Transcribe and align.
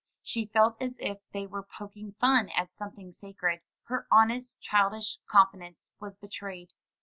She 0.23 0.47
felt 0.47 0.77
as 0.81 0.95
if 0.97 1.19
they 1.31 1.45
were 1.45 1.61
poking 1.61 2.13
fun 2.13 2.49
at 2.57 2.71
something 2.71 3.11
sacred; 3.11 3.61
her 3.83 4.07
honest, 4.11 4.59
childish 4.59 5.19
confidence 5.27 5.91
was 5.99 6.15
betrayed. 6.17 6.73